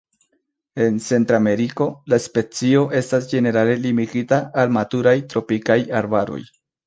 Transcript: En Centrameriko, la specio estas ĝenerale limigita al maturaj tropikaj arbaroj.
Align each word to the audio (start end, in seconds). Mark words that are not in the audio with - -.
En 0.85 0.95
Centrameriko, 1.07 1.85
la 2.13 2.19
specio 2.23 2.81
estas 3.01 3.29
ĝenerale 3.33 3.77
limigita 3.83 4.41
al 4.63 4.75
maturaj 4.81 5.15
tropikaj 5.35 5.81
arbaroj. 6.03 6.41